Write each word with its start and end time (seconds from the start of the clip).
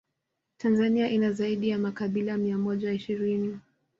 Tanzania 0.57 1.09
ina 1.09 1.31
zaidi 1.31 1.69
ya 1.69 1.77
makabila 1.77 2.37
mia 2.37 2.57
moja 2.57 2.91
ishirini 2.93 3.59